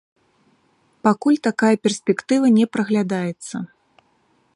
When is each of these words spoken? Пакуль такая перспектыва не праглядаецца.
Пакуль 1.07 1.37
такая 1.47 1.71
перспектыва 1.83 2.45
не 2.57 2.65
праглядаецца. 2.77 3.55